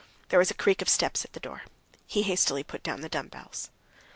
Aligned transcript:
There 0.29 0.39
was 0.39 0.49
a 0.49 0.55
creak 0.55 0.81
of 0.81 0.89
steps 0.89 1.23
at 1.23 1.33
the 1.33 1.39
door. 1.39 1.61
He 2.07 2.23
hastily 2.23 2.63
put 2.63 2.81
down 2.81 3.01
the 3.01 3.07
dumbbells. 3.07 3.69